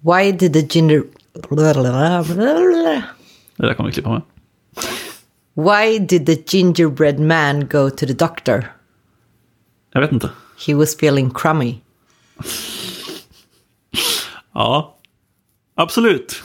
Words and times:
Why 0.00 0.32
did 0.32 0.52
the 0.52 0.60
ginger... 0.60 1.02
Det 3.56 3.66
där 3.66 3.74
kommer 3.74 3.88
vi 3.88 3.92
klippa 3.92 4.10
med. 4.10 4.22
Why 5.54 5.98
did 5.98 6.26
the 6.26 6.56
gingerbread 6.56 7.18
man 7.18 7.66
go 7.66 7.90
to 7.90 8.06
the 8.06 8.12
doctor? 8.12 8.64
Jag 9.92 10.00
vet 10.00 10.12
inte. 10.12 10.30
He 10.66 10.74
was 10.74 10.94
feeling 10.94 11.30
crummy. 11.30 11.74
Ja, 14.54 14.98
absolut. 15.74 16.42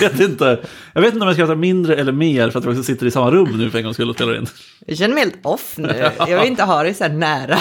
Jag 0.00 0.10
vet 0.10 0.20
inte. 0.20 0.60
Jag 0.92 1.02
vet 1.02 1.14
inte 1.14 1.22
om 1.22 1.28
jag 1.28 1.36
ska 1.36 1.46
ta 1.46 1.54
mindre 1.54 1.96
eller 1.96 2.12
mer 2.12 2.50
för 2.50 2.58
att 2.58 2.64
vi 2.64 2.70
också 2.70 2.82
sitter 2.82 3.06
i 3.06 3.10
samma 3.10 3.30
rum 3.30 3.58
nu 3.58 3.70
för 3.70 3.78
en 3.78 3.84
gångs 3.84 3.96
skull 3.96 4.10
och 4.10 4.14
spelar 4.14 4.36
in. 4.36 4.46
Jag 4.86 4.98
känner 4.98 5.14
mig 5.14 5.24
helt 5.24 5.46
off 5.46 5.74
nu. 5.76 6.10
Jag 6.18 6.40
vill 6.40 6.48
inte 6.48 6.62
ha 6.64 6.82
det 6.82 6.94
så 6.94 7.04
här 7.04 7.12
nära. 7.12 7.58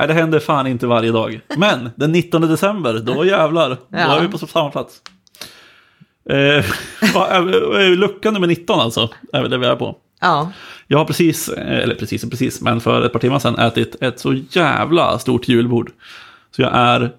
Nej, 0.00 0.08
det 0.08 0.14
händer 0.14 0.40
fan 0.40 0.66
inte 0.66 0.86
varje 0.86 1.12
dag. 1.12 1.40
Men 1.56 1.90
den 1.96 2.12
19 2.12 2.40
december, 2.42 2.98
då 2.98 3.24
jävlar. 3.24 3.68
Då 3.70 3.76
Ja. 3.88 4.16
är 4.16 4.20
vi 4.20 4.28
på 4.28 4.38
samma 4.38 4.70
plats. 4.70 5.02
Eh, 6.30 6.36
är- 7.30 7.80
eh, 7.80 7.90
lucka 7.96 8.30
nummer 8.30 8.46
19 8.46 8.80
alltså, 8.80 9.08
är 9.32 9.48
det 9.48 9.58
vi 9.58 9.66
är 9.66 9.76
på. 9.76 9.96
Ja, 10.20 10.52
Jag 10.86 10.98
har 10.98 11.04
precis, 11.04 11.48
eh, 11.48 11.78
eller 11.78 11.94
precis 11.94 12.30
precis, 12.30 12.60
men 12.60 12.80
för 12.80 13.06
ett 13.06 13.12
par 13.12 13.20
timmar 13.20 13.38
sedan 13.38 13.58
ätit 13.58 13.96
ett 14.00 14.20
så 14.20 14.32
jävla 14.50 15.18
stort 15.18 15.48
julbord. 15.48 15.92
Så 16.56 16.62
jag 16.62 16.70
är, 16.74 17.10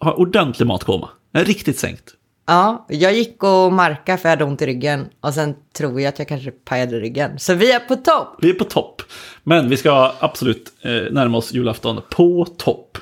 har 0.00 0.20
ordentlig 0.20 0.66
matkoma. 0.66 1.08
Jag 1.32 1.42
är 1.42 1.46
riktigt 1.46 1.78
sänkt 1.78 2.14
ja, 2.46 2.86
jag 2.88 3.14
gick 3.14 3.42
och 3.42 3.72
marka 3.72 4.16
för 4.16 4.28
jag 4.28 4.30
hade 4.30 4.44
ont 4.44 4.62
i 4.62 4.66
ryggen. 4.66 5.06
Och 5.20 5.34
sen 5.34 5.54
tror 5.72 6.00
jag 6.00 6.08
att 6.08 6.18
jag 6.18 6.28
kanske 6.28 6.50
pajade 6.50 7.00
ryggen. 7.00 7.38
Så 7.38 7.54
vi 7.54 7.72
är 7.72 7.80
på 7.80 7.96
topp. 7.96 8.36
Vi 8.38 8.50
är 8.50 8.54
på 8.54 8.64
topp. 8.64 9.02
Men 9.42 9.68
vi 9.68 9.76
ska 9.76 10.12
absolut 10.18 10.72
eh, 10.82 11.02
närma 11.10 11.38
oss 11.38 11.52
julafton 11.52 12.00
på 12.10 12.44
topp. 12.44 12.98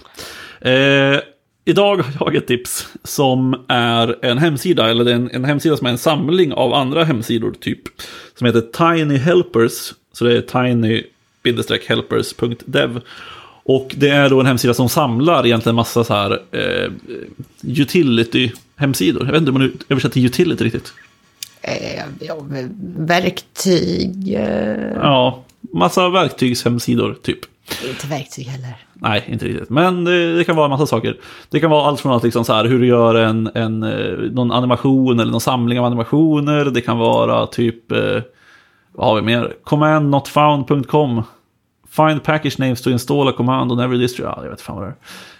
Eh, 0.61 1.19
idag 1.65 1.97
har 1.97 2.27
jag 2.27 2.37
ett 2.37 2.47
tips 2.47 2.89
som 3.05 3.65
är 3.69 4.25
en 4.25 4.39
hemsida, 4.39 4.91
eller 4.91 5.05
det 5.05 5.11
är 5.11 5.15
en, 5.15 5.31
en 5.31 5.45
hemsida 5.45 5.77
som 5.77 5.87
är 5.87 5.91
en 5.91 5.99
samling 5.99 6.53
av 6.53 6.75
andra 6.75 7.05
hemsidor 7.05 7.55
typ. 7.61 7.83
Som 8.39 8.47
heter 8.47 8.61
Tiny 8.61 9.17
Helpers, 9.17 9.93
så 10.12 10.25
det 10.25 10.37
är 10.37 10.43
tiny-helpers.dev. 10.43 13.01
Och 13.65 13.95
det 13.97 14.09
är 14.09 14.31
då 14.31 14.41
en 14.41 14.47
hemsida 14.47 14.75
som 14.75 14.89
samlar 14.89 15.47
egentligen 15.47 15.77
massa 15.77 16.05
så 16.05 16.15
här 16.15 16.43
eh, 16.51 16.91
utility-hemsidor. 18.91 19.25
Jag 19.25 19.33
vet 19.33 19.41
inte 19.41 19.50
om 19.52 19.58
man 19.58 19.72
översätter 19.88 20.12
till 20.12 20.27
utility 20.27 20.64
riktigt. 20.64 20.92
Eh, 21.62 22.05
ja, 22.20 22.36
verktyg. 22.97 24.34
Eh, 24.34 24.92
Ja, 24.94 25.44
massa 25.61 26.08
verktygshemsidor 26.08 27.16
typ. 27.22 27.38
inte 27.88 28.06
verktyg 28.06 28.47
heller. 28.47 28.77
Nej, 28.94 29.25
inte 29.28 29.44
riktigt. 29.47 29.70
Men 29.70 30.05
det, 30.05 30.36
det 30.36 30.44
kan 30.44 30.56
vara 30.56 30.64
en 30.64 30.70
massa 30.70 30.86
saker. 30.86 31.16
Det 31.50 31.60
kan 31.60 31.70
vara 31.70 31.86
allt 31.88 32.00
från 32.00 32.12
att 32.12 32.22
liksom 32.22 32.44
så 32.44 32.53
här, 32.53 32.64
hur 32.64 32.78
du 32.80 32.86
gör 32.86 33.14
en, 33.14 33.50
en, 33.55 33.83
eh, 33.83 34.19
någon 34.33 34.53
animation 34.53 35.20
eller 35.20 35.33
någon 35.33 35.41
samling 35.41 35.78
av 35.78 35.84
animationer. 35.84 36.64
Det 36.64 36.80
kan 36.80 36.98
vara 36.98 37.47
typ, 37.47 37.92
eh, 37.92 38.20
vad 38.92 39.06
har 39.06 39.14
vi 39.16 39.22
mer? 39.22 39.55
Commandnotfound.com. 39.64 41.22
Find 41.91 42.22
package 42.22 42.58
names 42.58 42.83
to 42.83 42.91
install 42.91 43.28
a 43.28 43.33
command 43.36 43.72
on 43.72 43.78
every 43.80 43.98
distro. 43.98 44.25
Ja, 44.25 44.38
jag 44.42 44.50
vet 44.50 44.60
fan 44.60 44.77
vad 44.77 44.84
det 44.84 44.88
är. 44.91 44.94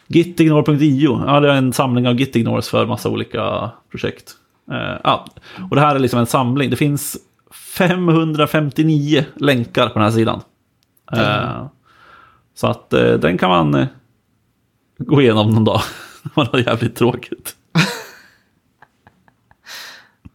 Gitignore.io. 0.09 1.23
Ja, 1.27 1.41
det 1.41 1.51
är 1.51 1.55
en 1.55 1.73
samling 1.73 2.09
av 2.09 2.15
gitignores 2.15 2.69
för 2.69 2.87
massa 2.87 3.09
olika 3.09 3.71
projekt. 3.91 4.33
Eh, 4.73 5.01
ja. 5.05 5.27
Och 5.71 5.77
det 5.77 5.83
här 5.83 5.95
är 5.95 5.99
liksom 5.99 6.21
en 6.21 6.27
samling. 6.27 6.71
Det 6.71 6.77
finns 6.77 7.17
559 7.77 9.25
länkar 9.37 9.89
på 9.89 9.95
den 9.95 10.03
här 10.03 10.11
sidan. 10.11 10.41
Eh, 11.13 11.67
så 12.55 12.67
att 12.67 12.93
eh, 12.93 13.13
den 13.13 13.39
kan 13.39 13.51
man 13.51 13.75
eh, 13.75 13.87
gå 14.99 15.23
igenom 15.23 15.51
någon 15.51 15.65
dag. 15.65 15.81
När 16.23 16.33
man 16.35 16.47
har 16.53 16.59
jävligt 16.59 16.97
tråkigt. 16.97 17.57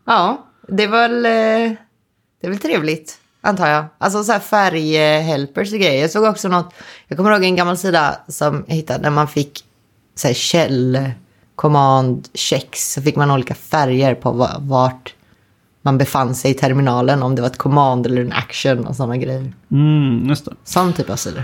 Ja, 0.09 0.47
det 0.67 0.83
är 0.83 0.87
väl, 0.87 1.25
eh, 1.25 1.77
det 2.41 2.47
är 2.47 2.49
väl 2.49 2.59
trevligt, 2.59 3.19
antar 3.41 3.67
jag. 3.67 3.85
Alltså 3.97 4.23
så 4.23 4.31
här 4.31 4.39
färghelpers 4.39 5.71
eh, 5.71 5.75
och 5.75 5.81
grejer. 5.81 6.01
Jag 6.01 6.11
såg 6.11 6.23
också 6.23 6.47
något, 6.47 6.73
jag 7.07 7.17
kommer 7.17 7.31
ihåg 7.31 7.43
en 7.43 7.55
gammal 7.55 7.77
sida 7.77 8.15
som 8.27 8.65
jag 8.67 8.75
hittade 8.75 9.03
där 9.03 9.09
man 9.09 9.27
fick 9.27 9.63
så 10.17 10.27
här 10.27 10.35
käll, 10.35 11.11
command, 11.55 12.27
checks. 12.33 12.93
Så 12.93 13.01
fick 13.01 13.15
man 13.15 13.31
olika 13.31 13.55
färger 13.55 14.15
på 14.15 14.31
va- 14.31 14.57
vart 14.59 15.13
man 15.81 15.97
befann 15.97 16.35
sig 16.35 16.51
i 16.51 16.53
terminalen. 16.53 17.23
Om 17.23 17.35
det 17.35 17.41
var 17.41 17.49
ett 17.49 17.57
command 17.57 18.05
eller 18.05 18.21
en 18.21 18.33
action 18.33 18.87
och 18.87 18.95
sådana 18.95 19.17
grejer. 19.17 19.53
Mm, 19.71 20.25
just 20.29 20.45
det. 20.45 20.53
Sån 20.63 20.93
typ 20.93 21.09
av 21.09 21.15
sidor. 21.15 21.43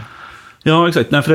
Ja, 0.63 0.87
exakt. 0.87 1.11
Nej, 1.11 1.21
för 1.21 1.33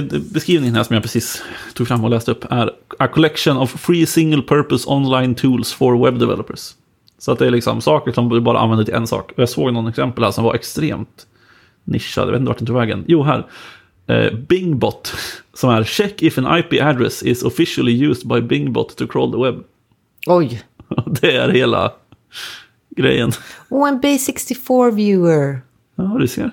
det, 0.00 0.18
beskrivningen 0.32 0.74
här 0.74 0.82
som 0.82 0.94
jag 0.94 1.02
precis 1.02 1.42
tog 1.74 1.88
fram 1.88 2.04
och 2.04 2.10
läste 2.10 2.30
upp 2.30 2.44
är 2.52 2.70
A 2.98 3.06
collection 3.08 3.56
of 3.56 3.70
free 3.80 4.06
single 4.06 4.42
purpose 4.42 4.90
online 4.90 5.34
tools 5.34 5.72
for 5.72 6.04
web 6.04 6.18
developers. 6.18 6.70
Så 7.18 7.32
att 7.32 7.38
det 7.38 7.46
är 7.46 7.50
liksom 7.50 7.80
saker 7.80 8.12
som 8.12 8.28
du 8.28 8.40
bara 8.40 8.58
använder 8.58 8.84
till 8.84 8.94
en 8.94 9.06
sak. 9.06 9.32
Jag 9.36 9.48
såg 9.48 9.72
någon 9.72 9.86
exempel 9.88 10.24
här 10.24 10.30
som 10.30 10.44
var 10.44 10.54
extremt 10.54 11.26
nischad. 11.84 12.28
Jag 12.28 12.32
vet 12.32 12.40
inte 12.40 12.48
vart 12.48 12.58
den 12.58 12.66
tog 12.66 12.76
vägen. 12.76 13.04
Jo, 13.08 13.22
här. 13.22 13.46
Eh, 14.06 14.32
Bingbot. 14.32 15.14
Som 15.54 15.70
är 15.70 15.84
check 15.84 16.22
if 16.22 16.38
an 16.38 16.58
IP 16.58 16.82
address 16.82 17.22
is 17.22 17.42
officially 17.42 18.06
used 18.06 18.28
by 18.28 18.40
Bingbot 18.40 18.96
to 18.96 19.06
crawl 19.06 19.32
the 19.32 19.38
web. 19.38 19.64
Oj. 20.26 20.62
Det 21.20 21.36
är 21.36 21.48
hela 21.48 21.92
grejen. 22.96 23.32
Och 23.68 23.88
en 23.88 24.00
B64 24.00 24.90
viewer. 24.90 25.60
Ja, 25.96 26.16
du 26.20 26.28
ser. 26.28 26.50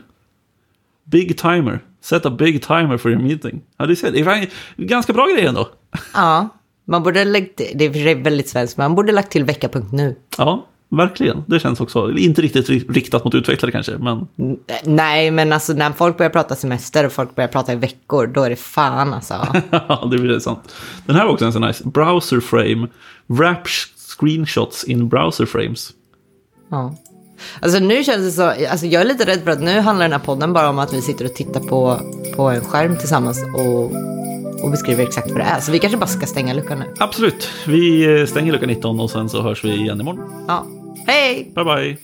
Big 1.03 1.37
timer. 1.37 1.79
Set 2.01 2.25
a 2.25 2.29
big 2.29 2.61
timer 2.61 2.97
for 2.97 3.11
your 3.11 3.21
meeting. 3.21 3.61
Ja, 3.77 3.85
du 3.85 3.95
ser. 3.95 4.11
Det 4.11 4.19
är 4.19 4.49
ganska 4.77 5.13
bra 5.13 5.27
grejer 5.27 5.49
ändå. 5.49 5.69
Ja, 6.13 6.49
man 6.85 7.03
borde 7.03 7.25
lagt, 7.25 7.57
det 7.57 7.85
är 7.85 8.23
väldigt 8.23 8.49
svenskt, 8.49 8.77
man 8.77 8.95
borde 8.95 9.11
lagt 9.11 9.31
till 9.31 9.43
vecka.nu. 9.43 10.15
Ja, 10.37 10.67
verkligen. 10.97 11.43
Det 11.47 11.59
känns 11.59 11.81
också, 11.81 12.11
inte 12.11 12.41
riktigt 12.41 12.69
ri- 12.69 12.91
riktat 12.93 13.23
mot 13.25 13.35
utvecklare 13.35 13.71
kanske, 13.71 13.97
men 13.97 14.27
Nej, 14.83 15.31
men 15.31 15.53
alltså 15.53 15.73
när 15.73 15.91
folk 15.91 16.17
börjar 16.17 16.29
prata 16.29 16.55
semester 16.55 17.05
och 17.05 17.11
folk 17.11 17.35
börjar 17.35 17.47
prata 17.47 17.73
i 17.73 17.75
veckor, 17.75 18.27
då 18.27 18.43
är 18.43 18.49
det 18.49 18.55
fan 18.55 19.13
alltså. 19.13 19.33
ja, 19.71 20.07
det 20.11 20.17
blir 20.17 20.39
sant. 20.39 20.75
Den 21.05 21.15
här 21.15 21.25
var 21.25 21.31
också 21.33 21.45
en 21.45 21.53
sån 21.53 21.61
nice. 21.61 21.83
Browser 21.89 22.39
frame. 22.39 22.87
Wrap 23.27 23.67
screenshots 24.19 24.83
in 24.83 25.09
browser 25.09 25.45
frames. 25.45 25.89
Ja. 26.69 26.95
Alltså 27.61 27.79
nu 27.79 28.03
känns 28.03 28.25
det 28.25 28.31
så, 28.31 28.43
alltså 28.71 28.85
jag 28.85 29.01
är 29.01 29.05
lite 29.05 29.25
rädd 29.25 29.41
för 29.43 29.51
att 29.51 29.61
nu 29.61 29.79
handlar 29.79 30.05
den 30.05 30.11
här 30.11 30.25
podden 30.25 30.53
bara 30.53 30.69
om 30.69 30.79
att 30.79 30.93
vi 30.93 31.01
sitter 31.01 31.25
och 31.25 31.33
tittar 31.33 31.59
på, 31.59 31.99
på 32.35 32.43
en 32.49 32.61
skärm 32.61 32.97
tillsammans 32.97 33.43
och, 33.55 33.91
och 34.63 34.71
beskriver 34.71 35.03
exakt 35.03 35.31
vad 35.31 35.39
det 35.39 35.43
är. 35.43 35.59
Så 35.59 35.71
vi 35.71 35.79
kanske 35.79 35.97
bara 35.97 36.07
ska 36.07 36.25
stänga 36.25 36.53
luckan 36.53 36.79
nu. 36.79 36.85
Absolut. 36.99 37.49
Vi 37.67 38.03
eh, 38.19 38.25
stänger 38.25 38.53
lucka 38.53 38.65
19 38.65 38.99
och 38.99 39.09
sen 39.11 39.29
så 39.29 39.41
hörs 39.41 39.63
vi 39.65 39.69
igen 39.75 40.01
imorgon. 40.01 40.45
Ja. 40.47 40.65
Hej! 41.07 41.51
Bye 41.53 41.63
bye. 41.63 41.97